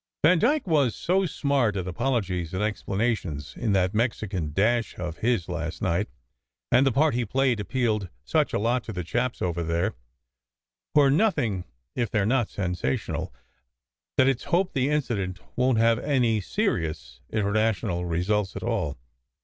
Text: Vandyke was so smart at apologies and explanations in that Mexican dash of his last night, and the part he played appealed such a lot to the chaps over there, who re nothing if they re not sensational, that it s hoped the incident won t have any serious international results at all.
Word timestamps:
Vandyke 0.25 0.65
was 0.65 0.95
so 0.95 1.27
smart 1.27 1.75
at 1.75 1.87
apologies 1.87 2.55
and 2.55 2.63
explanations 2.63 3.55
in 3.55 3.71
that 3.73 3.93
Mexican 3.93 4.51
dash 4.51 4.97
of 4.97 5.19
his 5.19 5.47
last 5.47 5.79
night, 5.79 6.09
and 6.71 6.87
the 6.87 6.91
part 6.91 7.13
he 7.13 7.23
played 7.23 7.59
appealed 7.59 8.09
such 8.23 8.51
a 8.51 8.57
lot 8.57 8.83
to 8.85 8.93
the 8.93 9.03
chaps 9.03 9.43
over 9.43 9.61
there, 9.61 9.93
who 10.95 11.03
re 11.03 11.11
nothing 11.11 11.65
if 11.95 12.09
they 12.09 12.21
re 12.21 12.25
not 12.25 12.49
sensational, 12.49 13.31
that 14.17 14.27
it 14.27 14.39
s 14.39 14.45
hoped 14.45 14.73
the 14.73 14.89
incident 14.89 15.39
won 15.55 15.75
t 15.75 15.81
have 15.81 15.99
any 15.99 16.41
serious 16.41 17.19
international 17.29 18.03
results 18.05 18.55
at 18.55 18.63
all. 18.63 18.97